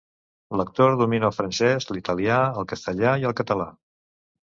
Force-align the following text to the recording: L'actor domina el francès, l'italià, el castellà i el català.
L'actor 0.59 0.93
domina 1.01 1.27
el 1.27 1.35
francès, 1.35 1.87
l'italià, 1.97 2.39
el 2.63 2.67
castellà 2.73 3.13
i 3.25 3.29
el 3.33 3.37
català. 3.41 3.69